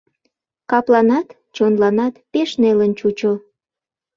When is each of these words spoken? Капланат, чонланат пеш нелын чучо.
Капланат, 0.69 1.27
чонланат 1.55 2.13
пеш 2.31 2.49
нелын 2.61 2.91
чучо. 2.99 3.33